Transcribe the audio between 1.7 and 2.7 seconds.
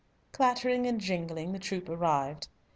arrived.